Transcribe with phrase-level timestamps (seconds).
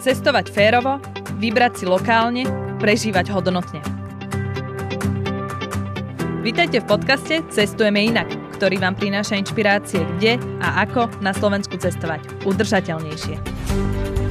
[0.00, 0.96] Cestovať férovo,
[1.36, 2.48] vybrať si lokálne,
[2.80, 3.84] prežívať hodnotne.
[6.40, 12.48] Vítajte v podcaste Cestujeme inak, ktorý vám prináša inšpirácie kde a ako na Slovensku cestovať
[12.48, 13.36] udržateľnejšie.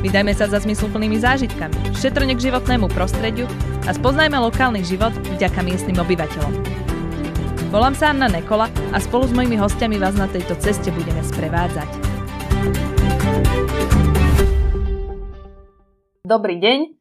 [0.02, 3.46] Vydajme sa za zmysluplnými zážitkami, šetrne k životnému prostrediu
[3.86, 6.54] a spoznajme lokálny život vďaka miestnym obyvateľom.
[7.70, 12.10] Volám sa Anna Nekola a spolu s mojimi hostiami vás na tejto ceste budeme sprevádzať.
[16.30, 16.94] Dobrý deň,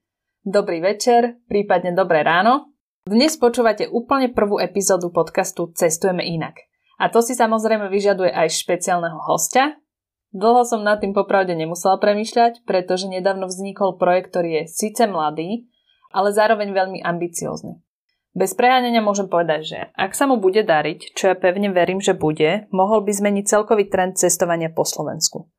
[0.48, 2.72] dobrý večer, prípadne dobré ráno.
[3.04, 6.56] Dnes počúvate úplne prvú epizódu podcastu Cestujeme inak.
[6.96, 9.76] A to si samozrejme vyžaduje aj špeciálneho hostia.
[10.32, 15.68] Dlho som nad tým popravde nemusela premýšľať, pretože nedávno vznikol projekt, ktorý je síce mladý,
[16.08, 17.84] ale zároveň veľmi ambiciózny.
[18.32, 22.16] Bez preháňania môžem povedať, že ak sa mu bude dariť, čo ja pevne verím, že
[22.16, 25.52] bude, mohol by zmeniť celkový trend cestovania po Slovensku.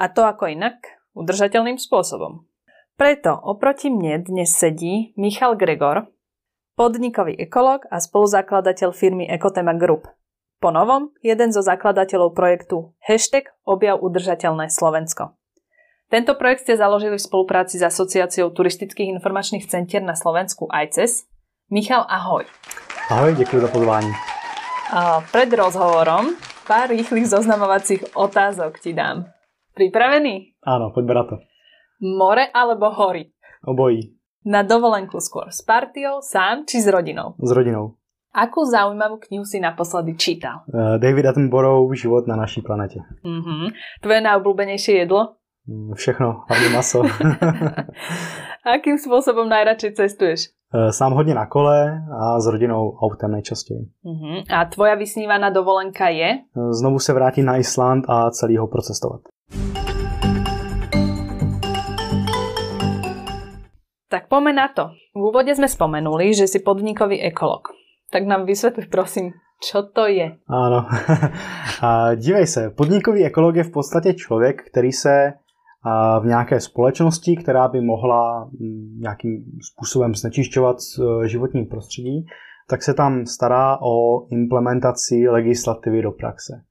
[0.00, 0.80] A to ako inak?
[1.12, 2.48] Udržateľným spôsobom.
[2.92, 6.12] Preto oproti mne dnes sedí Michal Gregor,
[6.76, 10.12] podnikový ekolog a spoluzakladateľ firmy Ecotema Group.
[10.60, 15.32] Po novom, jeden zo zakladateľov projektu Hashtag objav udržateľné Slovensko.
[16.12, 21.24] Tento projekt ste založili v spolupráci s Asociáciou turistických informačných centier na Slovensku ICES.
[21.72, 22.44] Michal, ahoj.
[23.08, 24.12] Ahoj, děkuji za pozvání.
[24.92, 26.36] A pred rozhovorom
[26.68, 29.32] pár rýchlych zoznamovacích otázok ti dám.
[29.72, 30.60] Pripravený?
[30.60, 31.34] Áno, poďme na to.
[32.02, 33.30] More alebo hory?
[33.66, 34.00] Obojí.
[34.46, 37.38] Na dovolenku skôr s partiou, sám či s rodinou?
[37.38, 37.94] S rodinou.
[38.34, 40.66] Akú zaujímavú knihu si naposledy čítal?
[40.66, 42.98] Uh, David Attenborough, Život na naší planete.
[43.22, 43.70] Uh-huh.
[44.02, 45.38] Tvoje najobľúbenejšie jedlo?
[45.68, 47.06] Mm, Všechno, hlavne maso.
[48.74, 50.40] Akým spôsobom najradšej cestuješ?
[50.74, 53.84] Uh, Sám hodně na kole a s rodinou autem nejčastěji.
[54.04, 54.42] Uh-huh.
[54.50, 56.38] A tvoja vysnívaná dovolenka je?
[56.56, 59.20] Uh, Znovu se vrátit na Island a celý ho procestovat.
[64.12, 64.92] Tak poďme na to.
[65.16, 67.72] V úvode sme spomenuli, že si podnikový ekolog.
[68.12, 70.36] Tak nám vysvetli prosím, čo to je.
[70.44, 70.84] Ano.
[71.88, 75.32] a dívej se, podnikový ekolog je v podstatě člověk, který se
[76.20, 82.26] v nějaké společnosti, která by mohla mm, nějakým způsobem znečišťovat e, životní prostředí,
[82.68, 86.62] tak se tam stará o implementaci legislativy do praxe.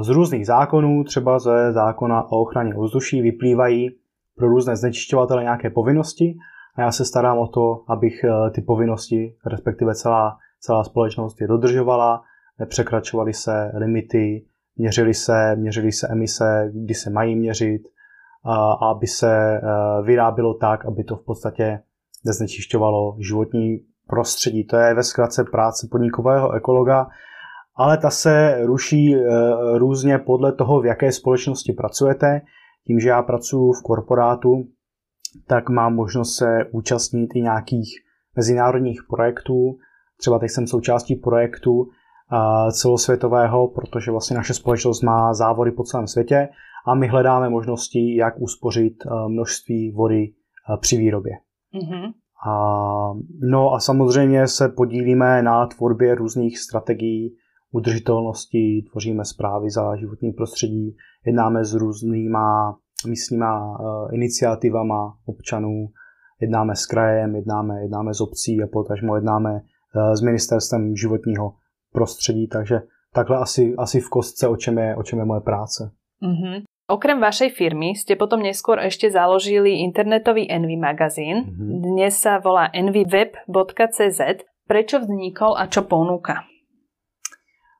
[0.00, 3.90] Z různých zákonů, třeba ze zákona o ochraně ovzduší, vyplývají
[4.36, 6.36] pro různé znečišťovatele nějaké povinnosti
[6.76, 11.48] a já se starám o to, abych eh, ty povinnosti, respektive celá, celá společnost je
[11.48, 12.22] dodržovala,
[12.58, 14.44] nepřekračovaly se limity,
[14.76, 17.82] měřily se, měřily se emise, kdy se mají měřit,
[18.44, 19.62] a aby se eh,
[20.02, 21.80] vyrábilo tak, aby to v podstatě
[22.24, 24.64] neznečišťovalo životní prostředí.
[24.64, 27.06] To je ve zkratce práce podnikového ekologa,
[27.76, 29.20] ale ta se ruší eh,
[29.78, 32.40] různě podle toho, v jaké společnosti pracujete.
[32.86, 34.64] Tím, že já pracuji v korporátu,
[35.46, 37.88] tak mám možnost se účastnit i nějakých
[38.36, 39.76] mezinárodních projektů.
[40.18, 41.88] Třeba teď jsem součástí projektu
[42.72, 46.48] celosvětového, protože vlastně naše společnost má závody po celém světě
[46.86, 48.94] a my hledáme možnosti, jak uspořit
[49.28, 50.32] množství vody
[50.80, 51.32] při výrobě.
[51.74, 52.12] Uh-huh.
[52.48, 52.54] A,
[53.40, 57.36] no a samozřejmě se podílíme na tvorbě různých strategií
[57.72, 60.96] udržitelnosti, tvoříme zprávy za životní prostředí,
[61.26, 65.88] jednáme s různýma místníma uh, iniciativama občanů,
[66.40, 71.54] jednáme s krajem, jednáme, jednáme s obcí a potažmo jednáme uh, s ministerstvem životního
[71.92, 72.80] prostředí, takže
[73.14, 75.90] takhle asi, asi v kostce, o čem je, o čem je moje práce.
[76.22, 76.62] Uh-huh.
[76.86, 81.50] Okrem vašej firmy ste potom neskôr ešte založili internetový Envy magazín.
[81.50, 81.82] Mhm.
[81.82, 84.20] Dnes sa volá envyweb.cz.
[84.66, 86.46] Prečo vznikol a čo ponúka?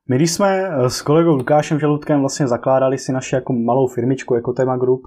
[0.08, 4.34] My když jsme eh, s kolegou Lukášem Žaludkem vlastně zakládali si naši jako malou firmičku
[4.34, 5.02] jako Tema Group,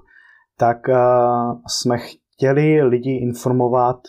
[0.57, 3.99] tak uh, jsme chtěli lidi informovat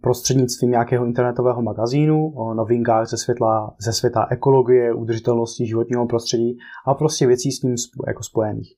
[0.00, 6.94] prostřednictvím nějakého internetového magazínu o novinkách ze, světla, ze světa ekologie, udržitelnosti životního prostředí a
[6.94, 7.74] prostě věcí s ním
[8.06, 8.68] jako spojených.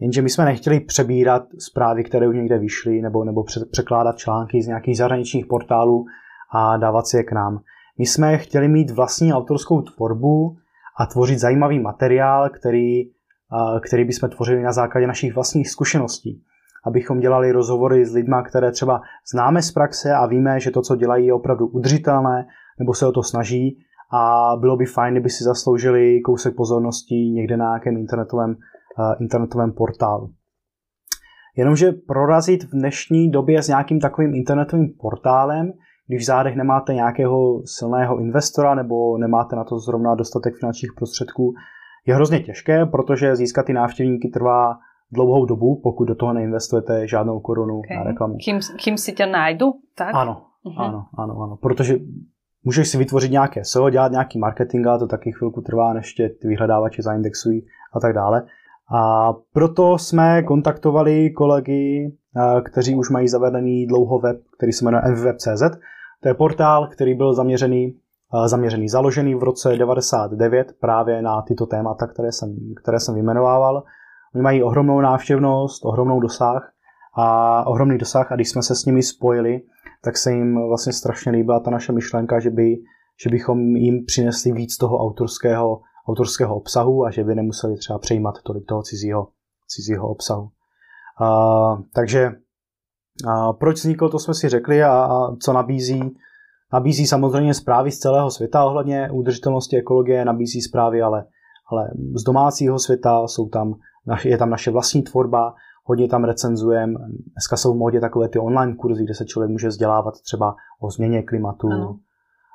[0.00, 4.66] Jenže my jsme nechtěli přebírat zprávy, které už někde vyšly, nebo, nebo překládat články z
[4.66, 6.04] nějakých zahraničních portálů
[6.52, 7.60] a dávat si je k nám.
[7.98, 10.56] My jsme chtěli mít vlastní autorskou tvorbu,
[10.98, 13.02] a tvořit zajímavý materiál, který,
[13.86, 16.42] který bychom tvořili na základě našich vlastních zkušeností.
[16.86, 19.00] Abychom dělali rozhovory s lidmi, které třeba
[19.32, 22.46] známe z praxe a víme, že to, co dělají, je opravdu udržitelné,
[22.78, 23.78] nebo se o to snaží
[24.12, 28.56] a bylo by fajn, kdyby si zasloužili kousek pozornosti někde na nějakém internetovém,
[29.20, 30.30] internetovém portálu.
[31.56, 35.72] Jenomže prorazit v dnešní době s nějakým takovým internetovým portálem
[36.08, 41.54] když v zádech nemáte nějakého silného investora nebo nemáte na to zrovna dostatek finančních prostředků,
[42.06, 44.78] je hrozně těžké, protože získat ty návštěvníky trvá
[45.12, 47.96] dlouhou dobu, pokud do toho neinvestujete žádnou korunu okay.
[47.96, 48.36] na reklamu.
[48.44, 50.14] Kým, kým si tě najdu, tak?
[50.14, 50.84] Ano, uh-huh.
[50.84, 51.96] ano, ano, ano, protože
[52.64, 56.28] můžeš si vytvořit nějaké SEO, dělat nějaký marketing, ale to taky chvilku trvá, než tě
[56.28, 58.42] ty vyhledávače zaindexují a tak dále.
[58.94, 65.02] A proto jsme kontaktovali kolegy, eh, kteří už mají zavedený dlouho web, který se jmenuje
[65.10, 65.62] mvweb.cz.
[66.22, 67.94] To je portál, který byl zaměřený,
[68.34, 73.82] eh, zaměřený, založený v roce 99 právě na tyto témata, které jsem, které jsem vyjmenovával.
[74.34, 76.72] Oni mají ohromnou návštěvnost, ohromnou dosah
[77.16, 79.60] a ohromný dosah a když jsme se s nimi spojili,
[80.04, 82.76] tak se jim vlastně strašně líbila ta naše myšlenka, že, by,
[83.22, 88.34] že bychom jim přinesli víc toho autorského, autorského obsahu a že by nemuseli třeba přejímat
[88.42, 89.28] tolik toho cizího,
[89.68, 90.48] cizího obsahu.
[91.22, 92.30] A, takže
[93.28, 96.16] a proč vzniklo, to jsme si řekli a, a co nabízí.
[96.72, 101.24] Nabízí samozřejmě zprávy z celého světa ohledně udržitelnosti ekologie, nabízí zprávy ale,
[101.70, 103.74] ale z domácího světa, jsou tam,
[104.24, 105.54] je tam naše vlastní tvorba,
[105.84, 106.96] hodně tam recenzujem.
[107.32, 110.90] Dneska jsou v modě takové ty online kurzy, kde se člověk může vzdělávat třeba o
[110.90, 111.68] změně klimatu.
[111.72, 111.98] Ano.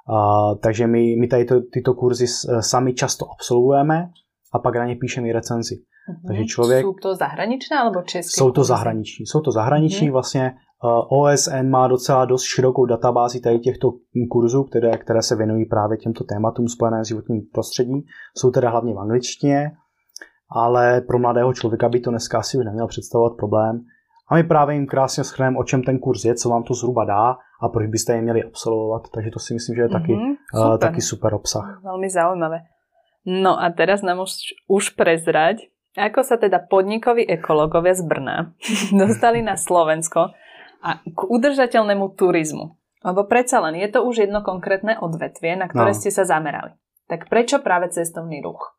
[0.08, 2.28] A, takže my, my tady to, tyto kurzy
[2.60, 4.10] sami často absolvujeme
[4.54, 5.76] a pak na ně píšeme i recenzi.
[6.10, 6.28] Uh-huh.
[6.28, 6.86] Takže člověk...
[6.86, 8.40] Jsou to zahraničné nebo české?
[8.40, 9.26] Jsou to zahraniční.
[9.26, 10.10] Jsou to zahraniční.
[10.10, 10.14] Uh-huh.
[10.14, 10.54] Vlastně
[10.84, 13.92] uh, OSN má docela dost širokou databázi tady těchto
[14.32, 18.02] kurzů, které, které se věnují právě těmto tématům spojené s životním prostředím.
[18.38, 19.72] Jsou teda hlavně v angličtině
[20.52, 23.82] ale pro mladého člověka by to dneska asi už neměl představovat problém.
[24.30, 27.06] A my právě jim krásně schrneme, o čem ten kurz je, co vám to zhruba
[27.06, 29.02] dá a proč byste je měli absolvovat.
[29.14, 30.72] Takže to si myslím, že je taky, mm-hmm, super.
[30.72, 31.82] Uh, taky super obsah.
[31.84, 32.60] Velmi zaujímavé.
[33.26, 34.32] No a teraz nám už,
[34.68, 35.58] už prezrať,
[35.98, 38.56] ako sa teda podnikoví ekologovia z Brna
[39.02, 40.32] dostali na Slovensko
[40.82, 42.78] a k udržateľnému turizmu.
[43.02, 45.98] Lebo predsa len je to už jedno konkrétne odvetvie, na ktoré no.
[45.98, 46.78] ste sa zamerali.
[47.10, 48.78] Tak prečo práve cestovný ruch?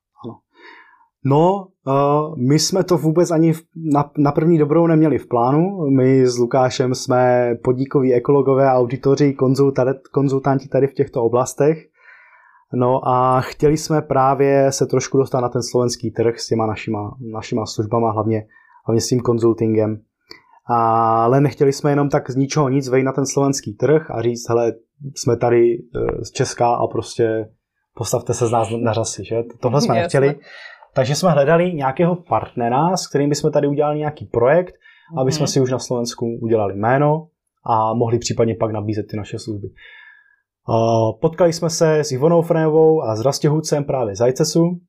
[1.25, 5.91] No, uh, my jsme to vůbec ani v, na, na první dobrou neměli v plánu.
[5.91, 9.37] My s Lukášem jsme podíkoví ekologové, auditoři,
[10.13, 11.92] konzultanti tady v těchto oblastech.
[12.75, 17.17] No a chtěli jsme právě se trošku dostat na ten slovenský trh s těma našima,
[17.33, 18.47] našima službama, hlavně,
[18.87, 20.01] hlavně s tím konzultingem.
[20.67, 24.49] Ale nechtěli jsme jenom tak z ničeho nic vejít na ten slovenský trh a říct,
[24.49, 24.73] hele,
[25.17, 25.79] jsme tady
[26.23, 27.49] z Česka a prostě
[27.95, 29.37] postavte se z nás na řasy, že?
[29.61, 30.35] Tohle jsme nechtěli.
[30.95, 34.75] Takže jsme hledali nějakého partnera, s kterým bychom tady udělali nějaký projekt,
[35.19, 37.29] aby jsme si už na Slovensku udělali jméno
[37.65, 39.69] a mohli případně pak nabízet ty naše služby.
[41.21, 44.81] Potkali jsme se s Ivonou Frejovou a s Rastěhůcem právě z ICESu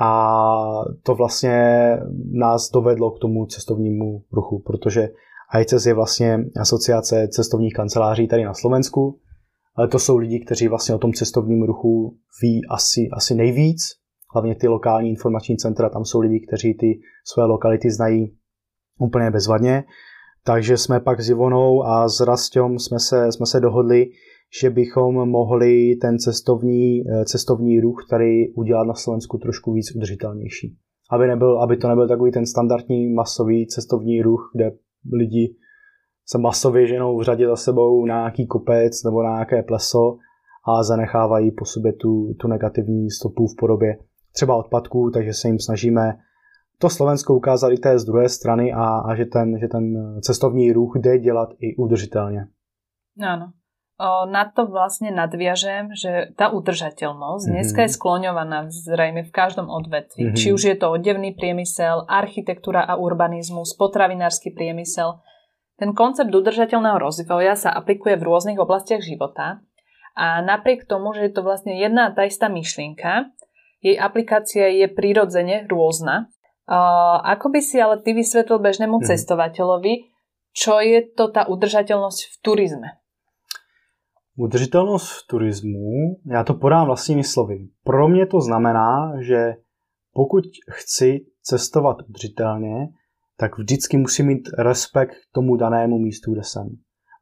[0.00, 0.42] a
[1.02, 1.88] to vlastně
[2.32, 5.08] nás dovedlo k tomu cestovnímu ruchu, protože
[5.60, 9.18] ICES je vlastně asociace cestovních kanceláří tady na Slovensku,
[9.76, 13.82] ale to jsou lidi, kteří vlastně o tom cestovním ruchu ví asi, asi nejvíc,
[14.34, 18.36] hlavně ty lokální informační centra, tam jsou lidi, kteří ty své lokality znají
[19.00, 19.84] úplně bezvadně.
[20.44, 24.06] Takže jsme pak s Ivonou a s Rastěm jsme se, jsme se dohodli,
[24.60, 30.76] že bychom mohli ten cestovní, eh, cestovní ruch tady udělat na Slovensku trošku víc udržitelnější.
[31.10, 34.72] Aby, nebyl, aby to nebyl takový ten standardní masový cestovní ruch, kde
[35.12, 35.56] lidi
[36.26, 40.16] se masově ženou v řadě za sebou na nějaký kopec nebo na nějaké pleso
[40.68, 43.98] a zanechávají po sobě tu, tu negativní stopu v podobě
[44.32, 46.14] třeba odpadků, takže se jim snažíme
[46.82, 49.84] to Slovensko ukázat i té z druhé strany a, a že, ten, že ten
[50.20, 52.46] cestovní ruch jde dělat i udržitelně.
[53.22, 53.52] Áno.
[54.00, 57.54] O, na to vlastne nadviažem, že tá udržateľnosť mm-hmm.
[57.54, 60.32] dneska je skloňovaná zrejme v každom odvetví.
[60.32, 60.40] Mm-hmm.
[60.40, 65.20] Či už je to odevný priemysel, architektúra a urbanizmus, potravinársky priemysel.
[65.76, 69.60] Ten koncept udržateľného rozvoja sa aplikuje v rôznych oblastiach života
[70.16, 73.28] a napriek tomu, že je to vlastne jedna tá istá myšlienka,
[73.82, 76.32] jej aplikácia je prirodzene rôzna.
[76.62, 79.06] Uh, ako by si ale ty vysvetlil bežnému hmm.
[79.06, 80.14] cestovateľovi,
[80.52, 82.88] čo je to ta udržateľnosť v turizme?
[84.38, 87.68] Udržitelnost v turismu, já to podám vlastními slovy.
[87.84, 89.54] Pro mě to znamená, že
[90.12, 92.88] pokud chci cestovat udržitelně,
[93.36, 96.68] tak vždycky musím mít respekt k tomu danému místu, kde jsem.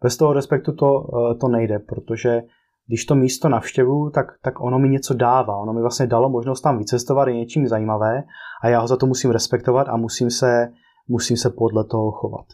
[0.02, 2.42] Bez toho respektu to, eh, to nejde, protože
[2.90, 5.56] když to místo navštěvuju, tak, tak ono mi něco dává.
[5.56, 8.22] Ono mi vlastně dalo možnost tam vycestovat i něčím zajímavé
[8.62, 10.68] a já ho za to musím respektovat a musím se,
[11.08, 12.46] musím se podle toho chovat.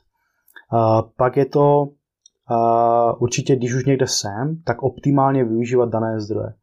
[0.73, 6.55] Uh, pak je to uh, určitě, když už někde jsem, tak optimálně využívat dané zdroje.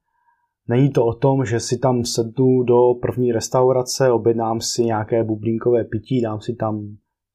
[0.68, 5.84] Není to o tom, že si tam sednu do první restaurace, objednám si nějaké bublinkové
[5.84, 6.82] pití, dám si tam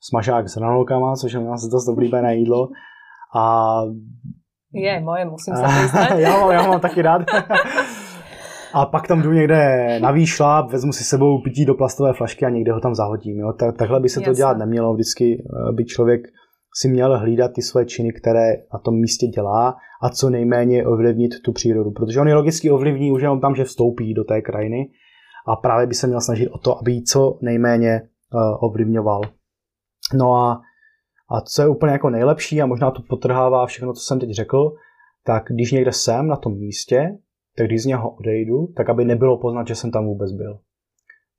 [0.00, 2.68] smažák s hranolkama, což je u nás dost oblíbené jídlo
[3.36, 3.82] a
[4.72, 6.18] je, moje, musím priznať.
[6.20, 7.22] ja, mám, ja mám taký rád.
[8.74, 9.60] a pak tam jdu někde
[10.00, 13.38] na výšlap, vezmu si sebou pití do plastové flašky a někde ho tam zahodím.
[13.38, 13.52] Jo.
[13.52, 14.32] Tak, takhle by se Jasne.
[14.32, 14.94] to dělat nemělo.
[14.94, 16.20] Vždycky eh, by člověk
[16.80, 21.42] si měl hlídat ty své činy, které na tom místě dělá a co nejméně ovlivnit
[21.44, 21.90] tu přírodu.
[21.90, 24.90] Protože on je logicky ovlivní už jenom tam, že vstoupí do té krajiny
[25.48, 28.00] a právě by se měl snažit o to, aby ji co nejméně
[28.34, 29.20] uh, ovlivňoval.
[30.14, 30.60] No a,
[31.30, 34.72] a co je úplně jako nejlepší a možná to potrhává všechno, co jsem teď řekl,
[35.24, 37.18] tak když někde jsem na tom místě,
[37.56, 40.58] tak když z něho odejdu, tak aby nebylo poznat, že jsem tam vůbec byl.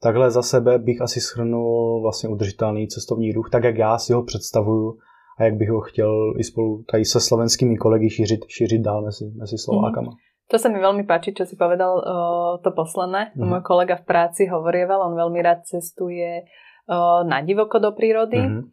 [0.01, 4.24] Takhle za sebe bych asi shrnul vlastně udržitelný cestovní ruch, tak jak já si ho
[4.24, 4.98] představuju
[5.39, 9.31] a jak bych ho chtěl i spolu tady se slovenskými kolegy šířit, šířit dál mezi,
[9.36, 10.12] mezi Slovákama.
[10.12, 10.17] Mm.
[10.50, 12.03] To sa mi veľmi páči, čo si povedal o,
[12.58, 13.38] to posledné.
[13.38, 13.53] Mm.
[13.53, 16.41] Môj kolega v práci hovorieval, on veľmi rád cestuje
[16.89, 18.65] o, na divoko do prírody, mm.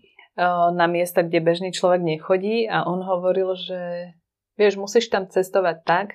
[0.72, 4.12] Na miesta, kde bežný človek nechodí a on hovoril, že
[4.60, 6.08] vieš, musíš tam cestovať tak,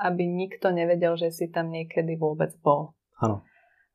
[0.00, 2.96] aby nikto nevedel, že si tam niekedy vôbec bol.
[3.20, 3.44] Áno.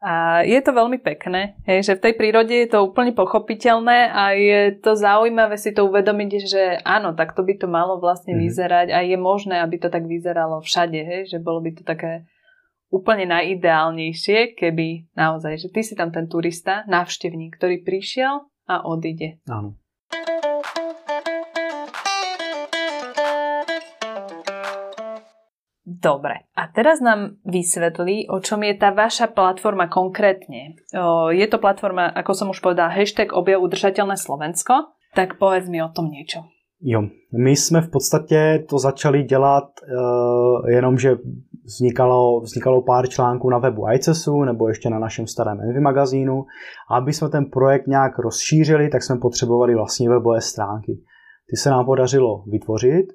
[0.01, 4.33] A je to veľmi pekné, hej, že v tej prírode je to úplne pochopiteľné a
[4.33, 8.49] je to zaujímavé si to uvedomiť, že áno, tak to by to malo vlastne mm-hmm.
[8.49, 12.25] vyzerať a je možné, aby to tak vyzeralo všade, hej, že bolo by to také
[12.89, 19.43] úplne najideálnejšie, keby naozaj, že ty si tam ten turista, návštevník, ktorý prišiel a odíde.
[19.51, 19.75] Áno.
[26.01, 30.79] Dobre, a teraz nám vysvetlí, o čom je tá vaša platforma konkrétne.
[31.29, 35.93] Je to platforma, ako som už povedala, hashtag objav udržateľné Slovensko, tak povedz mi o
[35.93, 36.47] tom niečo.
[36.83, 37.03] Jo,
[37.37, 41.17] my jsme v podstatě to začali dělat uh, jenom, že
[41.63, 46.45] vznikalo, vznikalo pár článků na webu ICESu nebo ještě na našem starém Envy magazínu.
[46.91, 51.01] A aby jsme ten projekt nějak rozšířili, tak jsme potřebovali vlastní webové stránky.
[51.49, 53.05] Ty se nám podařilo vytvořit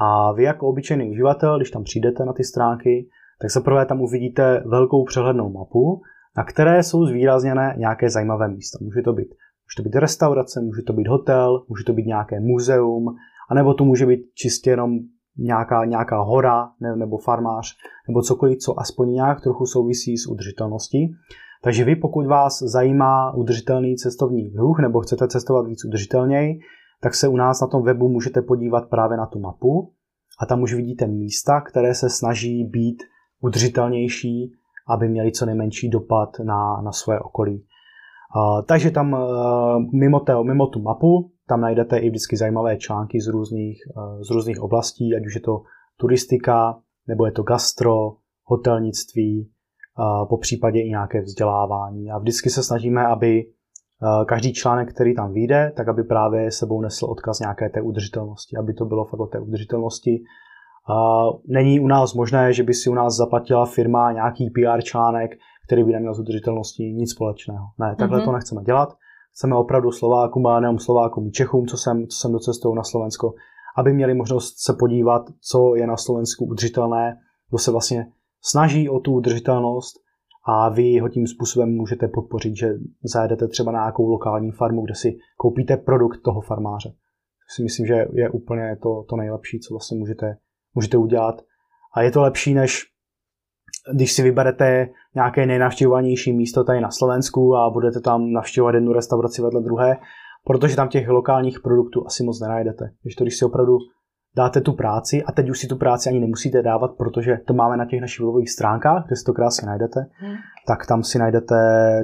[0.00, 3.08] a vy jako obyčejný uživatel, když tam přijdete na ty stránky,
[3.40, 6.00] tak za prvé tam uvidíte velkou přehlednou mapu,
[6.36, 8.78] na které jsou zvýrazněné nějaké zajímavé místa.
[8.82, 9.28] Může to být,
[9.70, 13.04] může to být restaurace, může to být hotel, může to být nějaké muzeum,
[13.50, 14.98] anebo to může být čistě jenom
[15.38, 17.76] nějaká, nějaká hora ne, nebo farmář,
[18.08, 21.14] nebo cokoliv, co aspoň nějak trochu souvisí s udržitelností.
[21.62, 26.58] Takže vy, pokud vás zajímá udržitelný cestovní ruch nebo chcete cestovat víc udržitelněji,
[27.02, 29.92] tak se u nás na tom webu můžete podívat právě na tu mapu
[30.40, 33.02] a tam už vidíte místa, které se snaží být
[33.40, 34.52] udržitelnější,
[34.88, 37.66] aby měli co nejmenší dopad na, na své okolí.
[38.66, 39.20] Takže tam uh,
[39.92, 44.30] mimo, té, mimo tu mapu, tam najdete i vždycky zajímavé články z různých, uh, z
[44.30, 45.62] různých oblastí, ať už je to
[45.96, 48.12] turistika, nebo je to gastro,
[48.44, 49.50] hotelnictví,
[50.28, 52.10] po případě i nějaké vzdělávání.
[52.10, 53.44] A vždycky se snažíme, aby
[54.02, 58.56] Eh, každý článek, který tam vyjde, tak aby právě sebou nesl odkaz nějaké té udržitelnosti,
[58.56, 60.22] aby to bylo fakt o té udržitelnosti.
[61.46, 65.30] Není u nás možné, že by si u nás zaplatila firma nějaký PR článek,
[65.70, 67.66] který by neměl s udržitelností nic společného.
[67.78, 68.24] Ne, takhle mm-hmm.
[68.24, 68.88] to nechceme dělat.
[69.32, 73.34] Chceme opravdu Slovákům, ale nejenom Slovákům, Čechům, co jsem, co jsem docestou na Slovensko,
[73.76, 77.16] aby měli možnost se podívat, co je na Slovensku udržitelné,
[77.50, 78.06] kdo se vlastně
[78.42, 79.96] snaží o tu udržitelnost
[80.46, 82.68] a vy ho tím způsobem můžete podpořit, že
[83.04, 86.92] zajedete třeba na nějakou lokální farmu, kde si koupíte produkt toho farmáře.
[87.54, 90.36] Si myslím, že je úplně to, to nejlepší, co vlastně můžete,
[90.74, 91.42] můžete udělat.
[91.94, 92.90] A je to lepší, než
[93.92, 99.42] když si vyberete nějaké nejnavštěvovanější místo tady na Slovensku a budete tam navštěvovat jednu restauraci
[99.42, 99.96] vedle druhé,
[100.44, 102.90] protože tam těch lokálních produktů asi moc nenajdete.
[103.02, 103.78] Když to, když si opravdu
[104.36, 107.76] dáte tu práci a teď už si tu práci ani nemusíte dávat, protože to máme
[107.76, 110.34] na těch našich webových stránkách, kde si to krásně najdete, hmm.
[110.66, 111.54] tak tam si najdete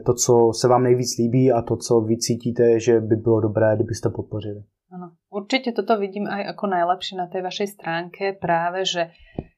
[0.07, 3.77] to, co se vám nejvíc líbí a to, co vy cítíte, že by bylo dobré,
[3.77, 4.63] kdybyste podpořili.
[4.93, 9.11] Ano, určitě toto vidím aj ako najlepšie na tej vašej stránke práve, že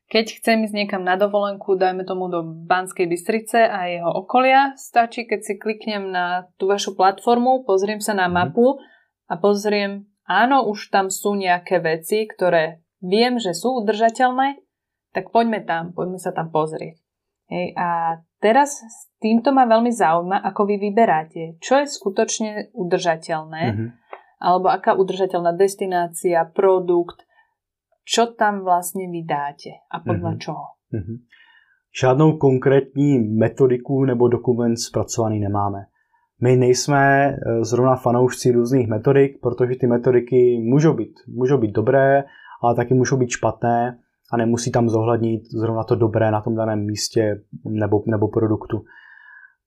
[0.09, 5.29] keď chcem ísť niekam na dovolenku, dajme tomu do Banskej Bystrice a jeho okolia, stačí,
[5.29, 8.33] keď si kliknem na tú vašu platformu, pozriem sa na mhm.
[8.33, 8.81] mapu
[9.29, 14.61] a pozriem áno, už tam sú nejaké veci, ktoré viem, že sú udržateľné,
[15.13, 17.01] tak poďme tam, poďme sa tam pozrieť.
[17.49, 23.63] Hej, a teraz s týmto ma veľmi zaujíma, ako vy vyberáte, čo je skutočne udržateľné,
[23.73, 23.89] mm-hmm.
[24.41, 27.25] alebo aká udržateľná destinácia, produkt,
[28.09, 30.41] čo tam vlastne vydáte a podľa mm-hmm.
[30.41, 30.65] čoho.
[30.97, 31.17] Mm-hmm.
[32.01, 35.87] Žádnou konkrétní metodiku nebo dokument zpracovaný nemáme.
[36.41, 42.25] My nejsme eh, zrovna fanoušci různých metodik, protože ty metodiky můžou být, můžou být dobré,
[42.63, 43.99] ale taky můžou být špatné
[44.33, 48.85] a nemusí tam zohlednit zrovna to dobré na tom daném místě nebo, nebo produktu.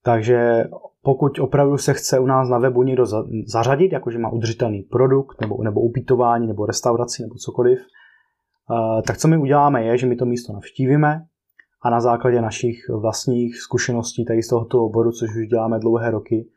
[0.04, 0.64] Takže
[1.02, 3.06] pokud opravdu se chce u nás na webu někdo
[3.46, 7.78] zařadit, jakože má udržitelný produkt, nebo, nebo ubytování, nebo restauraci, nebo cokoliv,
[9.06, 11.26] tak co my uděláme je, že my to místo navštívíme
[11.82, 16.48] a na základě našich vlastních zkušeností tady z tohoto oboru, což už děláme dlouhé roky,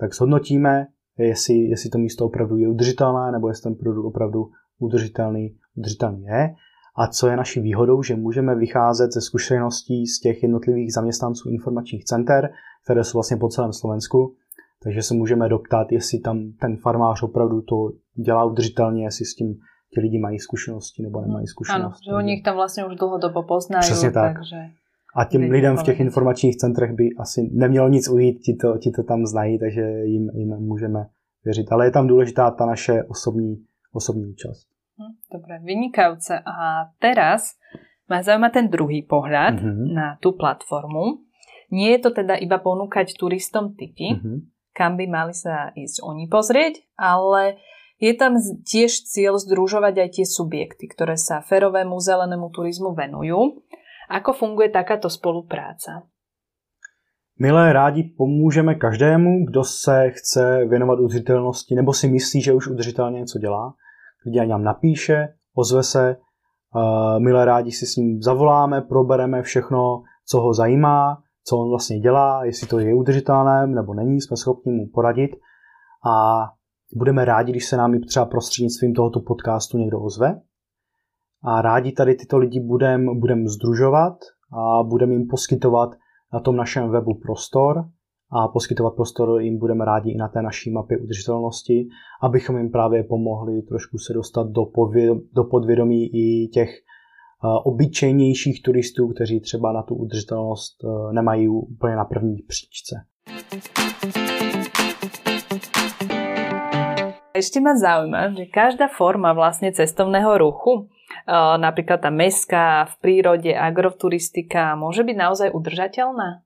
[0.00, 0.86] tak zhodnotíme,
[1.18, 6.54] jestli, jestli to místo opravdu je udržitelné, nebo jestli ten produkt opravdu udržitelný, udržitelný je.
[6.98, 12.04] A co je naší výhodou, že můžeme vycházet ze zkušeností z těch jednotlivých zaměstnanců informačních
[12.04, 12.50] center,
[12.84, 14.34] které jsou vlastně po celém Slovensku,
[14.82, 17.76] takže se můžeme doptat, jestli tam ten farmář opravdu to
[18.24, 19.54] dělá udržitelně, jestli s tím
[19.94, 22.08] ti lidi mají zkušenosti nebo nemají zkušenosti.
[22.10, 23.80] Ano, že oni jich tam vlastně už dlouhodobo poznají.
[23.80, 24.34] Přesně tak.
[24.34, 24.56] Takže
[25.16, 28.90] a těm lidem v těch informačních centrech by asi nemělo nic ujít, ti to, ti
[28.90, 31.06] to tam znají, takže jim, jim můžeme
[31.44, 31.72] věřit.
[31.72, 33.56] Ale je tam důležitá ta naše osobní,
[33.92, 34.68] osobní časť.
[34.96, 36.40] Hm, dobre, vynikajúce.
[36.40, 37.56] A teraz
[38.08, 39.92] ma zaujíma ten druhý pohľad mm-hmm.
[39.92, 41.26] na tú platformu.
[41.68, 44.36] Nie je to teda iba ponúkať turistom typy, mm-hmm.
[44.72, 47.58] kam by mali sa ísť oni pozrieť, ale
[47.96, 53.64] je tam tiež cieľ združovať aj tie subjekty, ktoré sa ferovému zelenému turizmu venujú.
[54.12, 56.06] Ako funguje takáto spolupráca?
[57.38, 63.20] Milé rádi pomůžeme každému, kdo se chce věnovat udržitelnosti nebo si myslí, že už udržitelně
[63.20, 63.74] něco dělá.
[64.26, 66.16] Lidi nám napíše, ozve se,
[67.18, 72.44] milé rádi si s ním zavoláme, probereme všechno, co ho zajímá, co on vlastně dělá,
[72.44, 75.30] jestli to je udržitelné nebo není, jsme schopni mu poradit
[76.06, 76.46] a
[76.96, 80.40] budeme rádi, když se nám i třeba prostřednictvím tohoto podcastu někdo ozve.
[81.44, 84.18] A rádi tady tyto lidi budeme budem združovat
[84.52, 85.90] a budeme jim poskytovat
[86.32, 87.84] na tom našem webu prostor
[88.30, 91.88] a poskytovat prostor jim budeme rádi i na té naší mapě udržitelnosti,
[92.22, 98.62] abychom jim právě pomohli trošku se dostat do, pově- do podvědomí i těch uh, obyčejnějších
[98.62, 102.96] turistů, kteří třeba na tu udržitelnost uh, nemají úplně na první příčce.
[107.36, 110.88] Ešte ma zaujíma, že každá forma vlastne cestovného ruchu,
[111.60, 116.40] napríklad tá mestská, v prírode, agroturistika, môže byť naozaj udržateľná?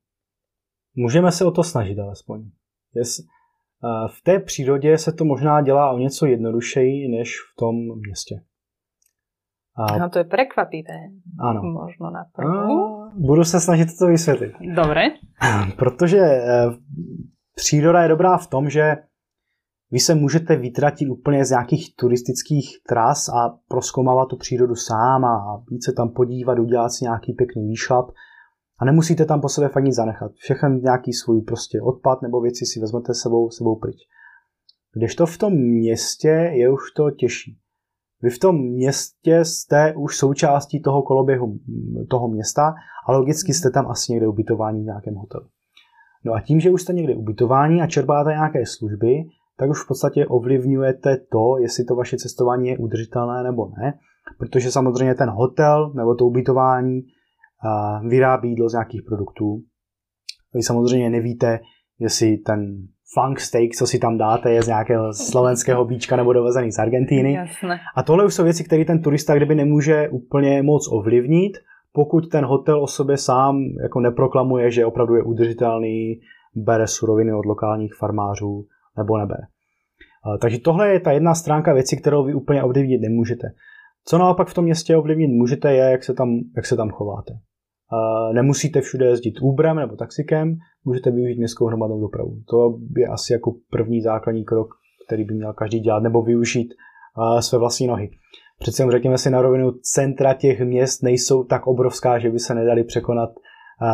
[0.96, 2.50] Můžeme se o to snažit alespoň.
[2.94, 3.22] Yes.
[4.12, 7.74] V té přírodě se to možná dělá o něco jednodušeji než v tom
[8.06, 8.34] městě.
[9.76, 9.98] A...
[9.98, 11.08] No to je prekvapivé.
[11.40, 11.62] Ano.
[11.62, 13.10] Možno na prvú.
[13.14, 14.52] Budu se snažit to vysvětlit.
[14.74, 15.02] Dobre.
[15.76, 16.66] Protože eh,
[17.54, 18.96] příroda je dobrá v tom, že
[19.92, 25.62] vy se můžete vytratit úplně z nějakých turistických tras a proskoumávat tu přírodu sám a
[25.70, 28.10] víc se tam podívat, udělat si nějaký pěkný výšlap
[28.78, 30.32] a nemusíte tam po sobě fakt nic zanechat.
[30.32, 33.96] Všechen nějaký svůj prostě odpad nebo věci si vezmete sebou, sebou pryč.
[34.92, 37.58] Kdežto v tom městě je už to těžší.
[38.22, 41.58] Vy v tom městě jste už součástí toho koloběhu
[42.10, 42.74] toho města
[43.06, 45.46] a logicky jste tam asi někde ubytování v nějakém hotelu.
[46.24, 49.24] No a tím, že už jste někde ubytování a čerpáte nějaké služby,
[49.60, 53.94] tak už v podstatě ovlivňujete to, jestli to vaše cestování je udržitelné nebo ne,
[54.38, 57.00] protože samozřejmě ten hotel nebo to ubytování
[58.08, 59.62] vyrábí jídlo z nějakých produktů.
[60.54, 61.60] Vy samozřejmě nevíte,
[61.98, 62.76] jestli ten
[63.14, 67.32] funk steak, co si tam dáte, je z nějakého slovenského bíčka nebo dovezený z Argentíny.
[67.32, 67.80] Jasne.
[67.96, 71.52] A tohle už jsou věci, které ten turista kdyby nemůže úplně moc ovlivnit,
[71.92, 76.20] pokud ten hotel o sobě sám jako neproklamuje, že opravdu je udržitelný,
[76.54, 78.66] bere suroviny od lokálních farmářů
[79.00, 79.42] nebo nebere.
[80.40, 83.48] Takže tohle je ta jedna stránka věci, kterou vy úplně ovlivnit nemůžete.
[84.04, 87.32] Co naopak v tom městě ovlivnit můžete, je, jak se tam, jak se tam chováte.
[88.32, 92.36] Nemusíte všude jezdit Uberem nebo taxikem, můžete využít městskou hromadnou dopravu.
[92.50, 94.68] To je asi jako první základní krok,
[95.06, 96.74] který by měl každý dělat, nebo využít
[97.40, 98.10] své vlastní nohy.
[98.58, 102.84] Přece řekněme si na rovinu, centra těch měst nejsou tak obrovská, že by se nedali
[102.84, 103.30] překonat,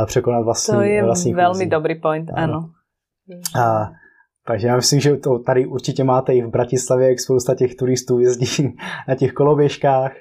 [0.07, 2.55] překonat vlastní To je vlastní velmi dobrý point, ano.
[2.55, 2.71] ano.
[3.65, 3.91] A,
[4.47, 8.19] takže já myslím, že to tady určitě máte i v Bratislavě, jak spousta těch turistů
[8.19, 8.77] jezdí
[9.09, 10.13] na těch koloběžkách.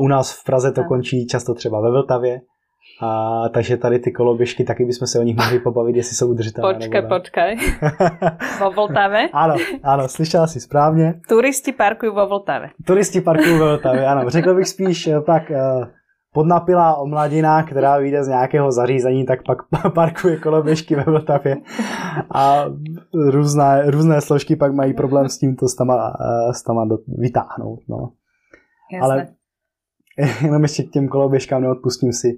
[0.00, 2.40] U nás v Praze to končí často třeba ve Vltavě.
[3.02, 6.74] A, takže tady ty koloběžky, taky bychom se o nich mohli pobavit, jestli jsou udržitelné.
[6.74, 7.56] Počkej, počkej.
[8.60, 9.28] vo Vltave?
[9.32, 11.14] Ano, ano, slyšela jsi správně.
[11.28, 12.68] Turisti parkují vo Vltave.
[12.86, 14.30] Turisti parkují vo Vltave, ano.
[14.30, 15.56] Řekl bych spíš eh, pak eh,
[16.36, 19.58] podnapilá omladina, která vyjde z nějakého zařízení, tak pak
[19.94, 21.56] parkuje koloběžky ve Vltavě.
[22.34, 22.64] A
[23.14, 27.80] různé, různé složky pak mají problém s tímto stama, eh, stama do, vytáhnout.
[27.88, 28.12] No.
[28.92, 29.04] Jasne.
[29.04, 29.28] Ale
[30.42, 32.28] jenom ještě k těm koloběžkám neodpustím si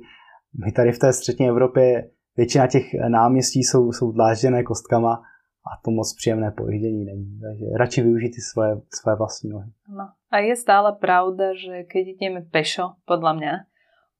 [0.64, 5.22] my tady v té střední Evropě většina těch náměstí jsou, jsou dlážděné kostkama
[5.66, 7.40] a to moc příjemné pojíždění není.
[7.40, 9.70] Takže radši využít ty svoje, svoje vlastní nohy.
[9.88, 10.08] No.
[10.30, 13.52] A je stále pravda, že keď ideme pešo, podľa mňa,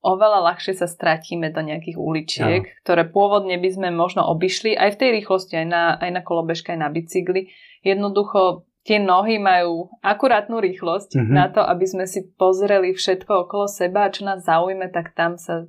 [0.03, 2.71] oveľa ľahšie sa stratíme do nejakých uličiek, no.
[2.87, 6.71] ktoré pôvodne by sme možno obišli aj v tej rýchlosti, aj na, aj na kolobežke,
[6.71, 7.51] aj na bicykli.
[7.83, 11.35] Jednoducho tie nohy majú akurátnu rýchlosť mm-hmm.
[11.35, 15.37] na to, aby sme si pozreli všetko okolo seba a čo nás zaujme, tak tam
[15.37, 15.67] sa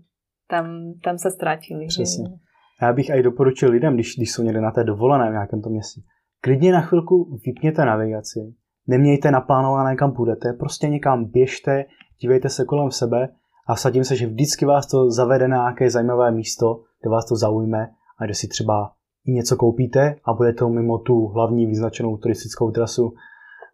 [0.49, 1.85] tam, tam se ztratili.
[1.87, 2.25] Přesně.
[2.81, 5.71] Já bych i doporučil lidem, když, když jsou někde na té dovolené v nějakém tom
[5.71, 6.01] městě,
[6.41, 8.39] klidně na chvilku vypněte navigaci,
[8.87, 11.85] nemějte naplánované, kam půjdete, prostě někam běžte,
[12.21, 13.29] dívejte se kolem sebe
[13.69, 17.35] a vsadím se, že vždycky vás to zavede na nějaké zajímavé místo, kde vás to
[17.35, 17.87] zaujme
[18.19, 18.91] a kde si třeba
[19.25, 23.13] i něco koupíte a bude to mimo tu hlavní vyznačenou turistickou trasu,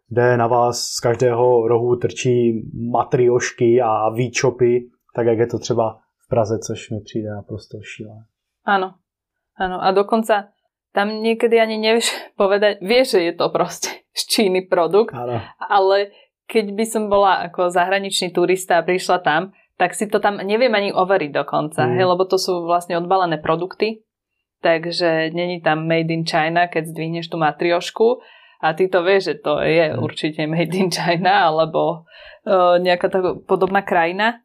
[0.08, 5.98] kde na vás z každého rohu trčí matriošky a výčopy, tak jak je to třeba
[6.26, 8.24] v Praze, což mi přijde naprosto šílené.
[8.66, 8.98] Áno,
[9.54, 9.78] áno.
[9.78, 10.50] A dokonca
[10.90, 15.40] tam niekedy ani nevieš povedať, vieš, že je to proste z Číny produkt, Áno.
[15.70, 16.12] ale
[16.50, 20.72] keď by som bola ako zahraničný turista a prišla tam, tak si to tam neviem
[20.72, 21.92] ani overiť dokonca, mm.
[22.00, 24.02] hej, lebo to sú vlastne odbalené produkty,
[24.64, 28.24] takže není tam made in China, keď zdvihneš tú matriošku
[28.64, 30.00] a ty to vieš, že to je mm.
[30.00, 32.08] určite made in China alebo
[32.48, 34.40] uh, nejaká tá podobná krajina.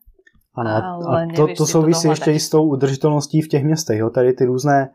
[0.51, 0.69] Ano,
[1.07, 3.99] a to, to souvisí to ještě i s tou udržitelností v těch městech.
[3.99, 4.09] Jo?
[4.09, 4.89] Tady ty různé,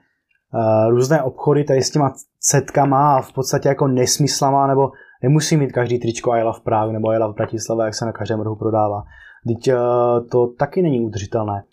[0.52, 5.72] uh, různé obchody tady s těma setkama a v podstatě jako nesmyslama, nebo nemusí mít
[5.72, 9.02] každý tričko I love Prague nebo I love Bratislava, jak se na každém rohu prodává.
[9.46, 11.64] Teď uh, to taky není udržitelné.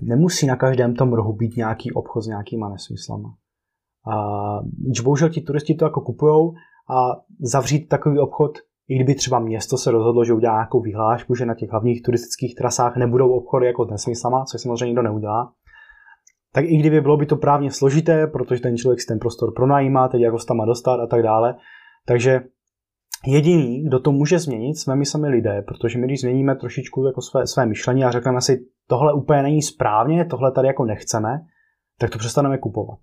[0.00, 3.34] Nemusí na každém tom rohu být nějaký obchod s nějakýma nesmyslama.
[4.06, 6.54] Uh, bohužel ti turisti to jako kupujou
[6.90, 11.46] a zavřít takový obchod i kdyby třeba město se rozhodlo, že udělá nějakou vyhlášku, že
[11.46, 15.52] na těch hlavních turistických trasách nebudou obchody jako s nesmyslama, což samozřejmě nikdo neudělá,
[16.52, 20.08] tak i kdyby bylo by to právně složité, protože ten člověk si ten prostor pronajímá,
[20.08, 21.54] teď jako tam má dostat a tak dále.
[22.06, 22.40] Takže
[23.26, 27.22] jediný, kdo to může změnit, jsme my sami lidé, protože my když změníme trošičku jako
[27.22, 31.40] své, své myšlení a řekneme si, tohle úplně není správně, tohle tady jako nechceme,
[31.98, 32.98] tak to přestaneme kupovat.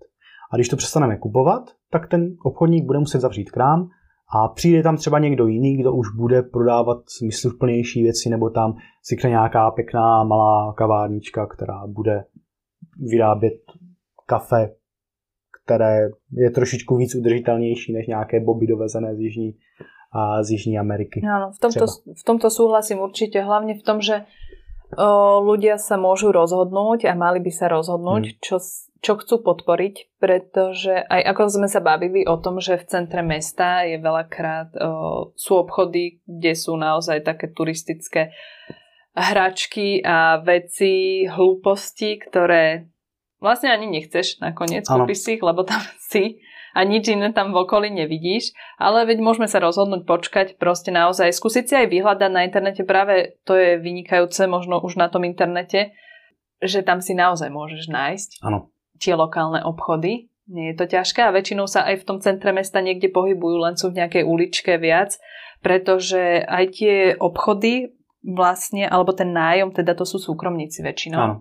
[0.51, 3.89] A když to přestaneme kupovat, tak ten obchodník bude muset zavřít krám
[4.35, 9.29] a přijde tam třeba někdo jiný, kdo už bude prodávat smysluplnější věci, nebo tam vznikne
[9.29, 12.23] nějaká pěkná malá kavárnička, která bude
[12.99, 13.53] vyrábět
[14.25, 14.75] kafe,
[15.63, 19.55] které je trošičku víc udržitelnější než nějaké boby dovezené z Jižní,
[20.11, 21.23] a z Jižní Ameriky.
[21.23, 24.27] Áno, v tomto, v tomto súhlasím určite, hlavne v tom, že
[24.99, 28.39] o, ľudia sa môžu rozhodnúť a mali by sa rozhodnúť, hmm.
[28.43, 28.59] čo
[29.01, 33.81] čo chcú podporiť, pretože aj ako sme sa bavili o tom, že v centre mesta
[33.81, 38.29] je veľakrát, o, sú obchody, kde sú naozaj také turistické
[39.17, 42.93] hračky a veci, hlúposti, ktoré
[43.41, 45.81] vlastne ani nechceš nakoniec, kúpiš si ich, lebo tam
[46.13, 46.37] si
[46.71, 51.31] a nič iné tam v okolí nevidíš, ale veď môžeme sa rozhodnúť počkať, proste naozaj
[51.35, 55.93] skúsiť si aj vyhľadať na internete, práve to je vynikajúce možno už na tom internete,
[56.61, 58.29] že tam si naozaj môžeš nájsť.
[58.45, 60.29] Áno tie lokálne obchody.
[60.45, 63.75] Nie je to ťažké a väčšinou sa aj v tom centre mesta niekde pohybujú, len
[63.79, 65.17] sú v nejakej uličke viac,
[65.65, 71.21] pretože aj tie obchody vlastne, alebo ten nájom, teda to sú súkromníci väčšinou.
[71.21, 71.35] Áno.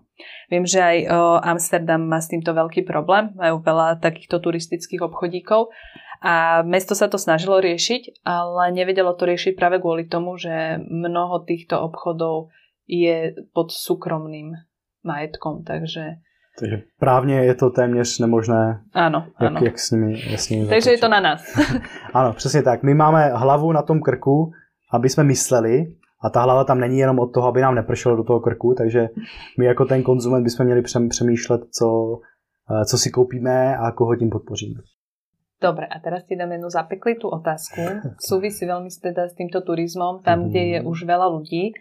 [0.49, 1.09] Viem, že aj o,
[1.45, 5.69] Amsterdam má s týmto veľký problém, majú veľa takýchto turistických obchodíkov
[6.25, 11.45] a mesto sa to snažilo riešiť, ale nevedelo to riešiť práve kvôli tomu, že mnoho
[11.45, 12.53] týchto obchodov
[12.89, 14.57] je pod súkromným
[15.05, 16.21] majetkom, takže
[16.61, 19.61] takže právně je to téměř nemožné, ano, jak, ano.
[19.65, 21.43] jak s nimi, jak s nimi Takže je to na nás.
[22.15, 22.83] ano, přesně tak.
[22.83, 24.53] My máme hlavu na tom krku,
[24.93, 25.87] aby jsme mysleli,
[26.23, 29.09] a ta hlava tam není jenom od toho, aby nám nepršelo do toho krku, takže
[29.59, 32.19] my jako ten konzument bychom měli přemýšlet, co,
[32.71, 34.81] eh, co si koupíme a koho tím podpoříme.
[35.61, 37.85] Dobre, a teraz ti dám jednu zapeklitú otázku.
[38.29, 41.77] Súvisí veľmi teda s týmto turizmom, tam, kde je už veľa ľudí.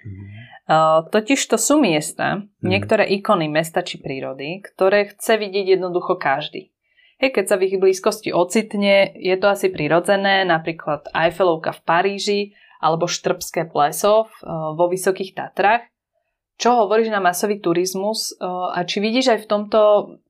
[0.68, 6.76] Uh, totiž to sú miesta, niektoré ikony mesta či prírody, ktoré chce vidieť jednoducho každý.
[7.24, 12.40] Hej, keď sa v ich blízkosti ocitne, je to asi prirodzené, napríklad Eiffelovka v Paríži
[12.80, 15.86] alebo Štrbské pleso uh, vo Vysokých Tatrách.
[16.60, 19.80] Čo hovoríš na masový turizmus uh, a či vidíš aj v tomto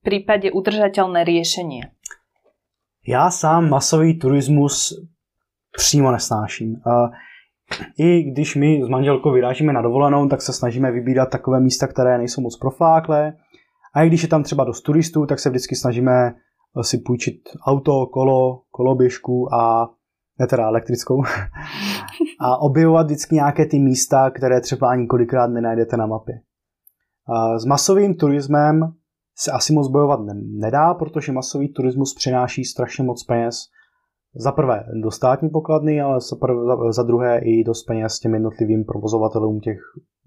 [0.01, 1.93] prípade udržateľné riešenie?
[3.07, 4.93] Já sám masový turismus
[5.77, 6.75] přímo nesnáším.
[7.99, 12.17] I když my s manželkou vyrážíme na dovolenou, tak se snažíme vybírat takové místa, které
[12.17, 13.33] nejsou moc profláklé.
[13.93, 16.33] A i když je tam třeba dost turistů, tak se vždycky snažíme
[16.81, 17.35] si půjčit
[17.65, 19.89] auto, kolo, koloběžku a
[20.39, 21.23] ne teda elektrickou
[22.39, 26.35] a objevovat vždycky nějaké ty místa, které třeba ani kolikrát nenajdete na mapě.
[27.57, 28.93] S masovým turismem
[29.37, 30.19] se asi moc bojovat
[30.59, 33.55] nedá, protože masový turismus přináší strašně moc peněz.
[34.35, 38.33] Za prvé do státní pokladny, ale za, prvé, za, za druhé i dost peněz těm
[38.33, 39.77] jednotlivým provozovatelům těch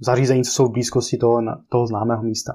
[0.01, 2.53] zařízení, co jsou v blízkosti toho, toho známého místa.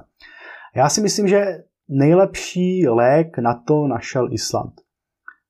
[0.76, 1.44] Já si myslím, že
[1.88, 4.72] nejlepší lék na to našel Island.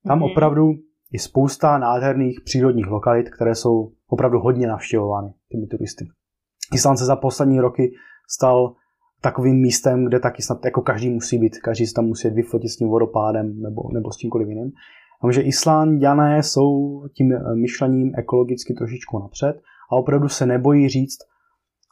[0.06, 0.30] Tam mm-hmm.
[0.30, 0.72] opravdu
[1.12, 6.08] je spousta nádherných přírodních lokalit, které jsou opravdu hodně navštěvovány těmi turisty.
[6.74, 7.92] Island se za poslední roky
[8.30, 8.74] stal
[9.20, 12.76] takovým místem, kde taky snad jako každý musí být, každý se tam musí vyfotit s
[12.76, 14.72] tím vodopádem nebo, nebo s tímkoliv jiným.
[15.22, 19.60] A že Islandiané jsou tím myšlením ekologicky trošičku napřed
[19.92, 21.18] a opravdu se nebojí říct,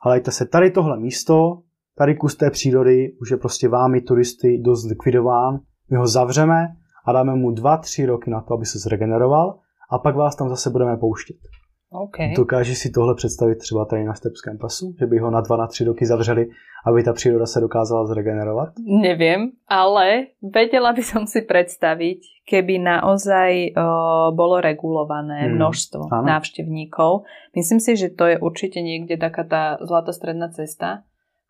[0.07, 1.63] Halejte se, tady tohle místo,
[1.99, 5.59] tady kus té přírody už je prostě vámi turisty dost likvidován,
[5.91, 9.59] my ho zavřeme a dáme mu dva, tři roky na to, aby se zregeneroval
[9.91, 11.37] a pak vás tam zase budeme pouštět.
[11.91, 12.35] Okay.
[12.35, 14.95] Dokáže si tohle představit třeba tady na Stepském pasu?
[14.99, 16.47] Že by ho na dva, na tři roky zavřeli,
[16.87, 18.69] aby ta příroda se dokázala zregenerovat?
[19.03, 23.87] Neviem, ale vedela by som si predstaviť, keby naozaj o,
[24.35, 25.55] bolo regulované hmm.
[25.55, 26.27] množstvo ano.
[26.27, 27.23] návštevníkov.
[27.55, 31.07] Myslím si, že to je určite niekde taká tá zlatá stredná cesta,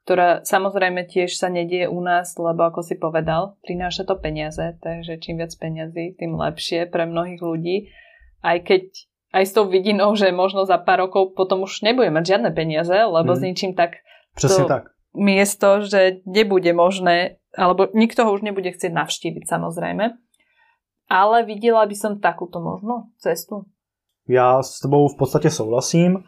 [0.07, 5.19] ktorá samozrejme tiež sa nedieje u nás, lebo ako si povedal, prináša to peniaze, takže
[5.19, 7.91] čím viac peniazy, tým lepšie pre mnohých ľudí.
[8.39, 8.87] Aj keď
[9.35, 12.95] aj s tou vidinou, že možno za pár rokov potom už nebude mať žiadne peniaze,
[12.95, 13.39] lebo hmm.
[13.39, 13.99] s ničím tak
[14.39, 14.95] Přesně tak.
[15.11, 20.15] miesto, že nebude možné, alebo nikto ho už nebude chcieť navštíviť samozrejme.
[21.11, 23.67] Ale viděla by som takúto možnou cestu.
[24.29, 26.25] Já s tebou v podstatě souhlasím,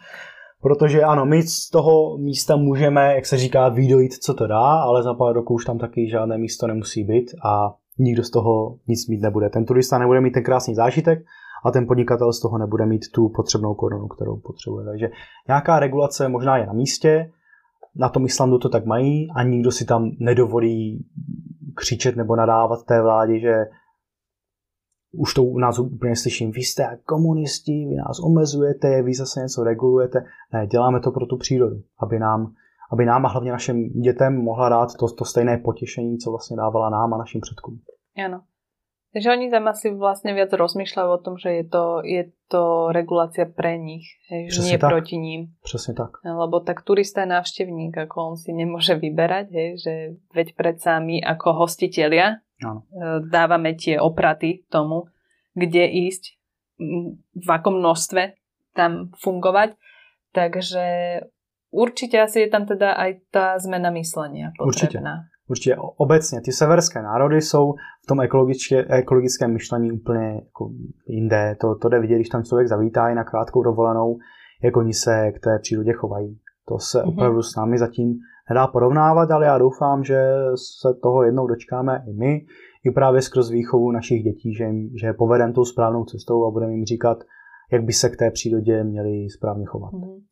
[0.63, 5.03] protože ano, my z toho místa můžeme, jak se říká, výdojít, co to dá, ale
[5.03, 9.09] za pár roků už tam taky žádné místo nemusí být a nikdo z toho nic
[9.09, 9.51] mít nebude.
[9.51, 11.19] Ten turista nebude mít ten krásný zážitek,
[11.65, 14.85] a ten podnikatel z toho nebude mít tu potřebnou korunu, kterou potřebuje.
[14.85, 15.11] Takže
[15.49, 17.31] nějaká regulace možná je na místě,
[17.97, 21.07] na tom Islandu to tak mají a nikdo si tam nedovolí
[21.75, 23.55] křičet nebo nadávat té vládě, že
[25.13, 29.65] už to u nás úplně slyším, vy jste komunisti, vy nás omezujete, vy zase něco
[29.65, 30.25] regulujete.
[30.53, 32.53] Ne, děláme to pro tu přírodu, aby nám,
[32.93, 36.91] aby nám a hlavně našim dětem mohla dát to, to stejné potěšení, co vlastně dávala
[36.91, 37.81] nám a našim předkům.
[38.25, 38.41] Ano.
[39.09, 43.49] Takže oni tam asi vlastne viac rozmýšľajú o tom, že je to, je to regulácia
[43.49, 44.93] pre nich, že nie tak.
[44.93, 45.57] proti ním.
[45.65, 46.21] Přesne tak.
[46.21, 49.95] Lebo tak turista je návštevník, ako on si nemôže vyberať, hej, že
[50.37, 52.83] veď predsa my ako hostitelia ano.
[52.91, 55.07] E, dávame tie opraty tomu,
[55.55, 56.39] kde ísť,
[57.35, 58.39] v akom množstve
[58.75, 59.75] tam fungovať.
[60.33, 60.85] Takže
[61.75, 65.27] určite asi je tam teda aj tá zmena myslenia potrebná.
[65.27, 65.37] Určite.
[65.49, 67.73] Určitě obecně ty severské národy jsou
[68.05, 70.71] v tom ekologické, ekologickém myšlení úplně jako
[71.07, 71.57] jinde.
[71.61, 74.17] To, to jde vidět, když tam člověk zavítá i na krátkou dovolenou,
[74.63, 76.39] jak oni se k té přírodě chovají.
[76.69, 77.09] To se mm-hmm.
[77.09, 78.19] opravdu s námi zatím
[78.51, 80.19] nedá porovnávat, ale já doufám, že
[80.55, 82.47] se toho jednou dočkáme i my,
[82.85, 86.73] i právě skrz výchovu našich dětí, že, jim, že povedeme tou správnou cestou a budeme
[86.73, 87.19] jim říkat,
[87.73, 89.93] jak by se k té přírodě měli správně chovat.
[89.93, 90.23] Mm-hmm.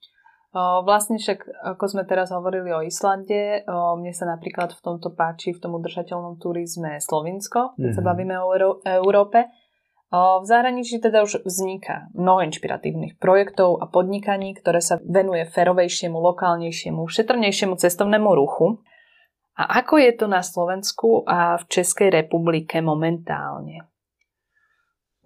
[0.57, 5.61] Vlastne však, ako sme teraz hovorili o Islande, mne sa napríklad v tomto páči, v
[5.61, 7.93] tom udržateľnom turizme Slovinsko, keď mm-hmm.
[7.93, 8.09] sa mhm.
[8.09, 8.49] bavíme o
[8.89, 9.53] Európe.
[10.17, 17.05] V zahraničí teda už vzniká mnoho inšpiratívnych projektov a podnikaní, ktoré sa venuje ferovejšiemu, lokálnejšiemu,
[17.05, 18.81] šetrnejšiemu cestovnému ruchu.
[19.57, 23.89] A ako je to na Slovensku a v Českej republike momentálne?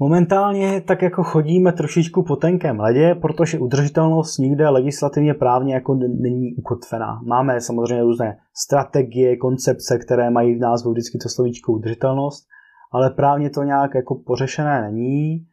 [0.03, 6.55] Momentálně tak jako chodíme trošičku po tenkém ledě, protože udržitelnost nikde legislativně právně jako není
[6.55, 7.21] ukotvená.
[7.27, 12.47] Máme samozřejmě různé strategie, koncepce, které mají v názvu vždycky to slovíčko udržitelnost,
[12.91, 15.47] ale právně to nějak jako pořešené není,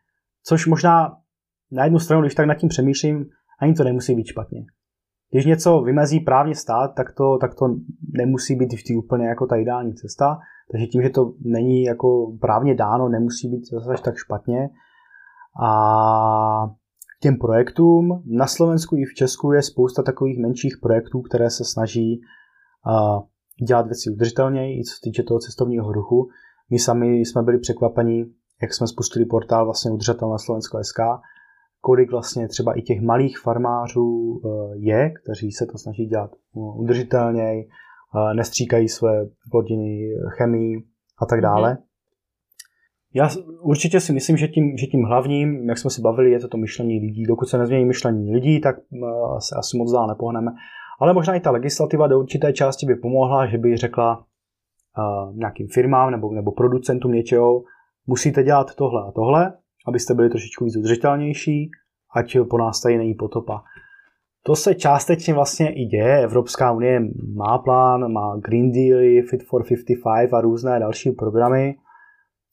[0.43, 1.17] což možná
[1.71, 3.25] na jednu stranu, když tak nad tím přemýšlím,
[3.61, 4.65] ani to nemusí být špatně.
[5.31, 7.65] Když něco vymezí právně stát, tak to, tak to
[8.17, 10.39] nemusí být vždy úplně jako ta ideální cesta.
[10.71, 14.69] Takže tím, že to není jako právně dáno, nemusí být zase tak špatně.
[15.63, 16.69] A
[17.21, 22.21] těm projektům na Slovensku i v Česku je spousta takových menších projektů, které se snaží
[23.67, 26.29] dělat věci udržitelněji, i co se týče toho cestovního ruchu.
[26.71, 28.25] My sami jsme byli překvapeni,
[28.61, 30.99] jak jsme spustili portál vlastně udržitelné Slovensko SK,
[31.81, 37.67] kolik vlastně třeba i těch malých farmářů e, je, kteří se to snaží dělat udržitelněji,
[38.33, 40.83] nestříkají své plodiny chemii
[41.21, 41.73] a tak dále.
[41.73, 41.87] Mm-hmm.
[43.13, 43.29] Já
[43.61, 46.57] určitě si myslím, že tím, že tím hlavním, jak jsme si bavili, je to to
[46.57, 47.23] myšlení lidí.
[47.23, 48.75] Dokud se nezmění myšlení lidí, tak
[49.39, 50.51] se asi moc dál nepohneme.
[50.99, 54.25] Ale možná i ta legislativa do určité části by pomohla, že by řekla
[54.97, 57.63] uh, nějakým firmám nebo, nebo producentům něčeho,
[58.07, 59.53] musíte dělat tohle a tohle,
[59.87, 61.71] abyste byli trošičku víc udržitelnější,
[62.15, 63.63] ať po nás tady není potopa.
[64.43, 66.23] To se částečně vlastně i děje.
[66.23, 67.01] Evropská unie
[67.35, 71.75] má plán, má Green Deal, Fit for 55 a různé další programy,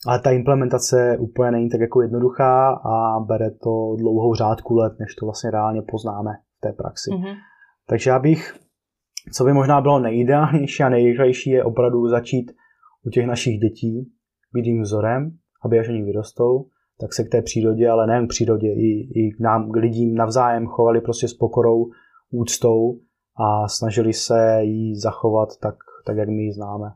[0.06, 5.14] ale ta implementace úplně není tak jako jednoduchá a bere to dlouhou řádku let, než
[5.14, 7.10] to vlastně reálně poznáme v té praxi.
[7.10, 7.34] Mm-hmm.
[7.88, 8.54] Takže já bych,
[9.32, 12.52] co by možná bylo nejideálnější a nejrychlejší, je opravdu začít
[13.06, 14.10] u těch našich dětí,
[14.54, 15.30] být jim vzorem,
[15.64, 16.66] aby až oni vyrostou,
[17.00, 20.14] tak se k té přírodě, ale nejen k přírodě, i, i k nám, k lidím
[20.14, 21.86] navzájem chovali prostě s pokorou,
[22.30, 23.00] úctou
[23.36, 25.74] a snažili se ji zachovat tak,
[26.06, 26.90] tak jak my ji známe.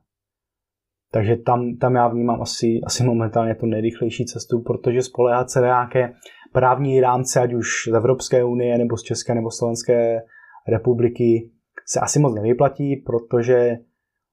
[1.13, 5.67] Takže tam, tam já vnímám asi, asi momentálně tu nejrychlejší cestu, protože spolehat se na
[5.67, 6.15] nějaké
[6.53, 10.21] právní rámce, ať už z Evropské unie, nebo z České, nebo Slovenské
[10.69, 11.51] republiky,
[11.89, 13.77] se asi moc nevyplatí, protože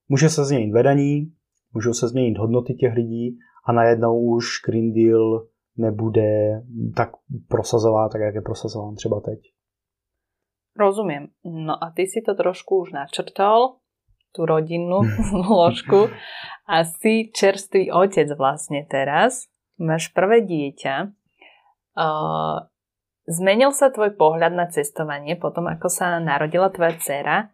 [0.10, 1.32] může se změnit vedení,
[1.74, 3.38] můžou se změnit hodnoty těch lidí
[3.68, 6.62] a najednou už Green Deal nebude
[6.96, 7.10] tak
[7.48, 9.40] prosazován, tak jak je prosazován třeba teď.
[10.78, 11.28] Rozumiem.
[11.44, 13.80] No a ty si to trošku už načrtol,
[14.36, 16.12] tú rodinnú zložku
[16.68, 19.48] a si čerstvý otec vlastne teraz.
[19.80, 21.16] Máš prvé dieťa.
[21.96, 22.68] Uh,
[23.28, 27.50] zmenil sa tvoj pohľad na cestovanie potom, ako sa narodila tvoja dcera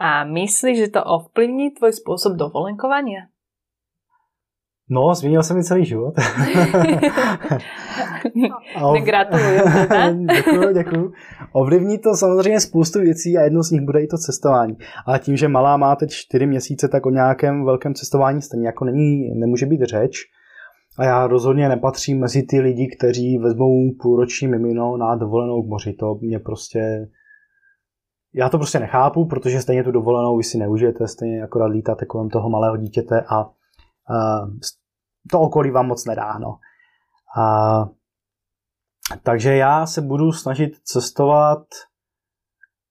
[0.00, 3.30] a myslíš, že to ovplyvní tvoj spôsob dovolenkovania?
[4.92, 6.14] No, změnil jsem mi celý život.
[8.82, 9.02] ov...
[9.02, 9.60] Gratuluju.
[10.34, 11.12] děkuji, děkuji.
[11.52, 14.76] Ovlivní to samozřejmě spoustu věcí a jedno z nich bude i to cestování.
[15.06, 18.84] Ale tím, že malá má teď čtyři měsíce, tak o nějakém velkém cestování stejně jako
[18.84, 20.18] není, nemůže být řeč.
[21.00, 25.92] A já rozhodně nepatřím mezi ty lidi, kteří vezmou půlroční mimino na dovolenou k moři.
[25.92, 27.08] To mě prostě...
[28.34, 32.28] Já to prostě nechápu, protože stejně tu dovolenou vy si neužijete, stejně akorát lítáte kolem
[32.28, 33.50] toho malého dítěte a
[35.30, 36.38] to okolí vám moc nedá.
[36.38, 36.58] No.
[37.42, 37.88] A,
[39.22, 41.66] takže já se budu snažit cestovat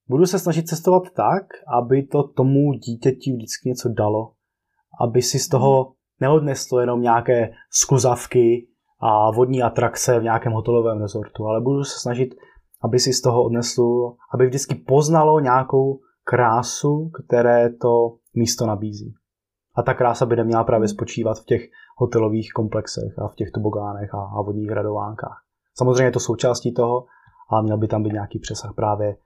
[0.09, 1.43] budu se snažit cestovat tak,
[1.81, 4.33] aby to tomu dítěti vždycky něco dalo.
[5.01, 8.67] Aby si z toho neodneslo jenom nějaké skluzavky
[8.99, 12.36] a vodní atrakce v nějakém hotelovém rezortu, ale budu se snažit,
[12.82, 19.13] aby si z toho odneslo, aby vždycky poznalo nějakou krásu, které to místo nabízí.
[19.75, 21.62] A ta krása by neměla právě spočívat v těch
[21.97, 25.43] hotelových komplexech a v těch tobogánech a, a vodních radovánkách.
[25.77, 27.05] Samozřejmě je to součástí toho,
[27.49, 29.17] ale měl by tam být nějaký přesah právě,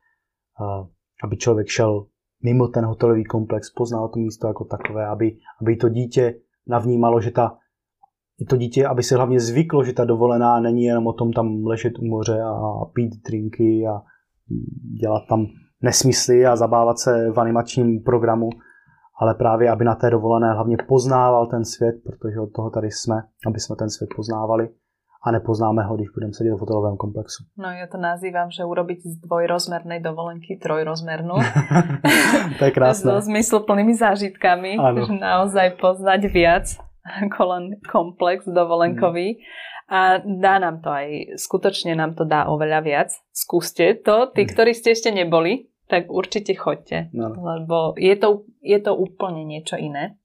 [1.24, 2.06] aby člověk šel
[2.44, 7.32] mimo ten hotelový komplex, poznal to místo jako takové, aby, aby to dítě navnímalo, že
[7.32, 7.58] ta
[8.50, 11.94] to dítě, aby si hlavně zvyklo, že ta dovolená není jenom o tom tam ležet
[12.00, 14.02] u moře a pít drinky a
[15.02, 15.46] dělat tam
[15.82, 18.50] nesmysly a zabávat se v animačním programu,
[19.22, 23.16] ale právě, aby na té dovolené hlavně poznával ten svět, protože od toho tady jsme,
[23.48, 24.70] aby jsme ten svět poznávali
[25.24, 27.48] a nepoznáme ho, když budeme sedět v hotelovém komplexu.
[27.58, 31.40] No ja to nazývam, že urobiť z dvojrozmernej dovolenky trojrozmernú.
[32.60, 33.08] to je krásne.
[33.08, 35.08] so zmysluplnými zážitkami, ano.
[35.08, 39.40] že naozaj poznať viac ako len komplex dovolenkový.
[39.40, 39.44] Hmm.
[39.94, 43.10] A dá nám to aj, skutočne nám to dá oveľa viac.
[43.36, 47.36] Skúste to, tí, ktorí ste ešte neboli, tak určite choďte, no.
[47.36, 50.16] lebo je to, je to úplne niečo iné.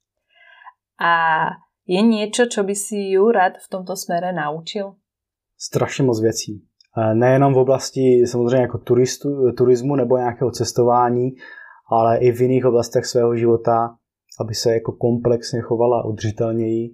[0.97, 1.13] A
[1.89, 4.95] je niečo, čo by si ju rád v tomto smere naučil?
[5.59, 6.65] Strašně moc věcí.
[7.15, 11.31] Nejenom v oblasti samozřejmě jako turistu, turismu nebo nějakého cestování,
[11.91, 13.97] ale i v jiných oblastech svého života,
[14.41, 16.91] aby se jako komplexně chovala udržitelněji.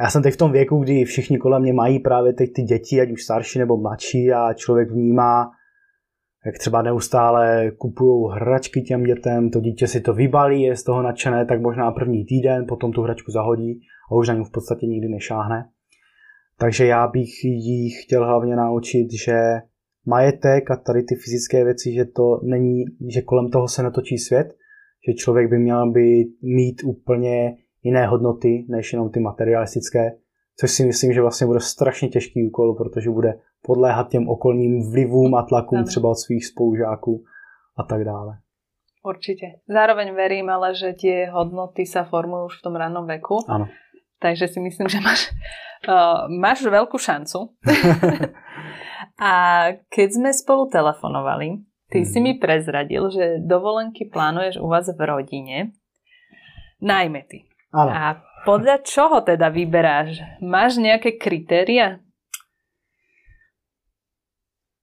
[0.00, 3.00] Já jsem teď v tom věku, kdy všichni kolem mě mají právě teď ty děti,
[3.00, 5.50] ať už starší nebo mladší a člověk vnímá
[6.46, 11.02] jak třeba neustále kupují hračky těm dětem, to dítě si to vybalí, je z toho
[11.02, 13.80] nadšené, tak možná první týden, potom tu hračku zahodí
[14.12, 15.68] a už na ní v podstatě nikdy nešáhne.
[16.58, 19.34] Takže já bych jí chtěl hlavně naučit, že
[20.06, 24.54] majetek a tady ty fyzické věci, že to není, že kolem toho se netočí svět,
[25.08, 30.12] že člověk by měl být, mít úplně jiné hodnoty, než jenom ty materialistické,
[30.60, 35.34] což si myslím, že vlastně bude strašně těžký úkol, protože bude podléhat těm okolním vlivům
[35.34, 35.86] a tlakům ano.
[35.86, 37.24] třeba od svých spolužáků
[37.78, 38.38] a tak dále.
[39.04, 39.46] Určitě.
[39.68, 43.36] Zároveň verím ale, že tie hodnoty sa formujú už v tom rannom veku.
[43.44, 43.68] Áno.
[44.16, 45.28] Takže si myslím, že máš,
[45.84, 47.52] uh, máš veľkú šancu.
[49.28, 49.32] a
[49.92, 51.60] keď sme spolu telefonovali,
[51.92, 52.08] ty hmm.
[52.08, 52.24] si mhm.
[52.24, 55.76] mi prezradil, že dovolenky plánuješ u vás v rodine.
[56.80, 57.44] Najmä ty.
[57.76, 57.92] Áno.
[57.92, 60.20] A podľa čoho teda vyberáš?
[60.40, 62.00] Máš nejaké kritéria?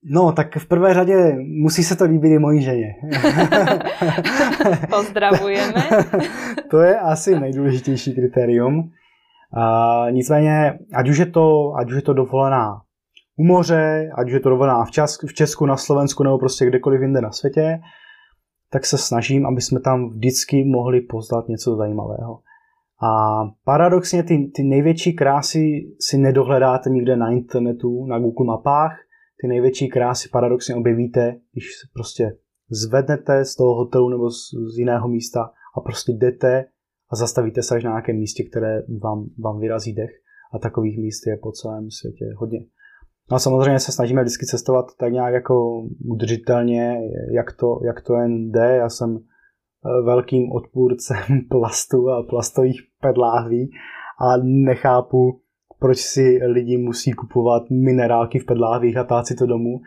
[0.03, 2.95] No, tak v prvé řadě musí se to líbit i mojí ženě.
[4.89, 5.83] Pozdravujeme.
[6.69, 8.91] to je asi nejdůležitější kritérium.
[9.53, 12.81] A nicméně, ať už, je to, ať už je to dovolená
[13.37, 16.65] u moře, ať už je to dovolená v, Česku, v Česku, na Slovensku nebo prostě
[16.65, 17.79] kdekoliv jinde na světě,
[18.69, 22.39] tak se snažím, aby jsme tam vždycky mohli poznat něco zajímavého.
[23.03, 25.59] A paradoxně ty, ty největší krásy
[25.99, 28.97] si nedohledáte nikde na internetu, na Google mapách,
[29.41, 32.37] ty největší krásy paradoxně objevíte, když se prostě
[32.69, 34.35] zvednete z toho hotelu nebo z,
[34.75, 36.65] z jiného místa a prostě jdete
[37.11, 40.11] a zastavíte se až na nějakém místě, které vám, vám vyrazí dech.
[40.53, 42.59] A takových míst je po celém světě hodně.
[43.31, 46.97] No a samozřejmě se snažíme vždycky cestovat tak nějak jako udržitelně,
[47.31, 48.75] jak to, jak to jen jde.
[48.75, 49.19] Já jsem
[50.03, 53.71] velkým odpůrcem plastu a plastových pedláhví
[54.19, 55.41] a nechápu,
[55.79, 59.81] proč si lidi musí kupovat minerálky v pedláhvích a tát si to domů,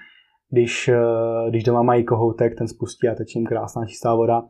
[0.51, 4.43] když, eh, když doma mají kohoutek, ten spustí a teče jim krásná čistá voda.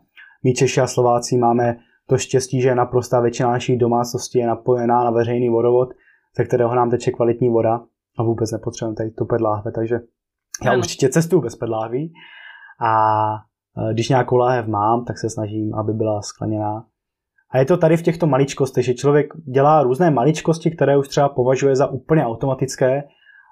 [0.45, 1.76] My Češi a Slováci máme
[2.07, 5.88] to štěstí, že naprostá většina našich domácností je napojená na veřejný vodovod,
[6.36, 7.80] ze kterého nám teče kvalitní voda
[8.18, 10.01] a vůbec nepotřebujeme tady tu pedláhve, takže
[10.64, 12.12] já určitě cestuju bez pedláhví
[12.80, 13.26] a
[13.93, 16.85] když nějakou láhev mám, tak se snažím, aby byla skleněná.
[17.51, 21.29] A je to tady v těchto maličkostech, že člověk dělá různé maličkosti, které už třeba
[21.29, 23.03] považuje za úplně automatické,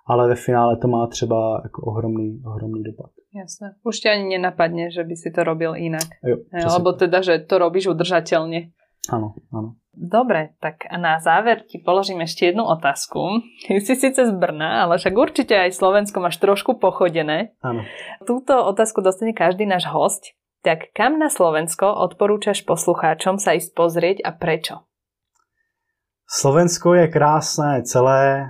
[0.07, 3.11] ale ve finále to má třeba jako ohromný, ohromný dopad.
[3.35, 3.75] Jasné.
[3.83, 6.09] Už tě ani nenapadne, že by si to robil jinak.
[6.25, 6.37] Jo,
[6.69, 8.77] Alebo teda, že to robíš udržateľne.
[9.11, 9.82] Áno, áno.
[9.93, 13.45] Dobre, tak na záver ti položím ešte jednu otázku.
[13.69, 17.53] Ty si síce z Brna, ale však určite aj Slovensko máš trošku pochodené.
[17.61, 17.85] Áno.
[18.25, 20.33] Túto otázku dostane každý náš host.
[20.65, 24.89] Tak kam na Slovensko odporúčaš poslucháčom sa ísť pozrieť a prečo?
[26.25, 28.49] Slovensko je krásné celé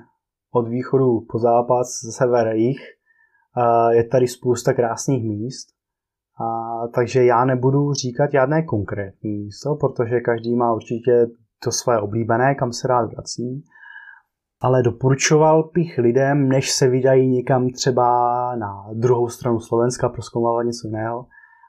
[0.54, 2.84] od východu po západ, sever, jich.
[3.96, 5.71] Je tady spousta krásných míst.
[6.42, 11.26] A, takže já nebudu říkat žádné konkrétní místo, protože každý má určitě
[11.64, 13.64] to své oblíbené, kam se rád vrací.
[14.60, 18.06] Ale doporučoval bych lidem, než se vydají někam třeba
[18.56, 21.26] na druhou stranu Slovenska proskoumávat něco jiného,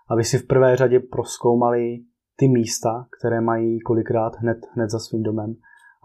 [0.09, 1.97] aby si v prvé řadě proskoumali
[2.35, 5.55] ty místa, které mají kolikrát hned, hned za svým domem,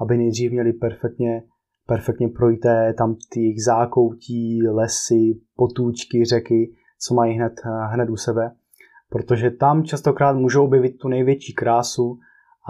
[0.00, 1.42] aby nejdřív měli perfektně,
[1.86, 7.52] perfektně projité tam ty zákoutí, lesy, potůčky, řeky, co mají hned,
[7.90, 8.50] hned u sebe,
[9.10, 12.18] protože tam častokrát můžou objevit tu největší krásu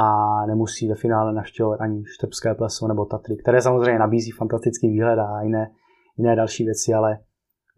[0.00, 5.18] a nemusí ve finále navštěvovat ani Štrbské pleso nebo Tatry, které samozřejmě nabízí fantastický výhled
[5.18, 5.70] a jiné,
[6.18, 7.18] jiné další věci, ale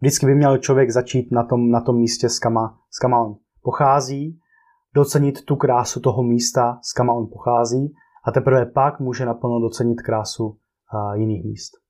[0.01, 3.35] vždycky by měl člověk začít na tom, na tom místě, s kama, s kama on
[3.63, 4.39] pochází,
[4.95, 7.93] docenit tu krásu toho místa, s kama on pochází
[8.25, 11.81] a teprve pak může naplno docenit krásu uh, jiných míst.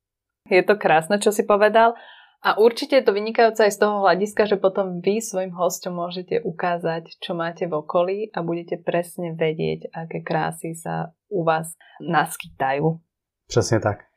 [0.49, 1.93] Je to krásne, čo si povedal.
[2.41, 6.41] A určite je to vynikajúce aj z toho hľadiska, že potom vy svojim hostom môžete
[6.41, 12.97] ukázať, čo máte v okolí a budete presne vedieť, aké krásy sa u vás naskytajú.
[13.45, 14.09] Přesne tak.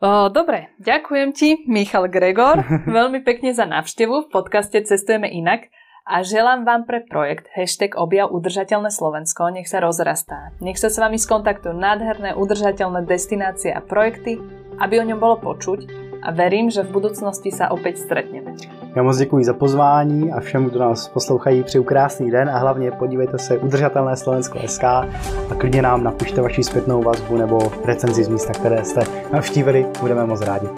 [0.00, 5.68] O, dobre, ďakujem ti, Michal Gregor, veľmi pekne za návštevu v podcaste Cestujeme inak
[6.08, 10.56] a želám vám pre projekt hashtag objav udržateľné Slovensko, nech sa rozrastá.
[10.64, 14.40] Nech sa s vami skontaktujú nádherné udržateľné destinácie a projekty,
[14.80, 18.54] aby o ňom bolo počuť a verím, že v budoucnosti se opět stretneme.
[18.96, 22.90] Já moc děkuji za pozvání a všem, kdo nás poslouchají, přeju krásný den a hlavně
[22.90, 28.28] podívejte se Udržatelné Slovensko SK a klidně nám napište vaši zpětnou vazbu nebo recenzi z
[28.28, 29.00] místa, které jste
[29.32, 30.68] navštívili, budeme moc rádi.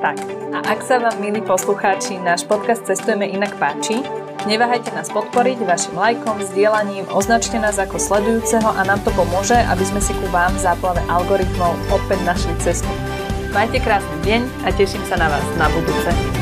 [0.00, 4.02] Tak a ak sa vám, milí poslucháči, náš podcast Cestujeme inak páči,
[4.50, 9.84] neváhajte nás podporiť vašim lajkom, sdielaním, označte nás ako sledujúceho a nám to pomôže, aby
[9.86, 13.09] sme si ku vám v záplave algoritmov opäť našli cestu.
[13.50, 16.39] Majte krásny deň a teším sa na vás na budúce.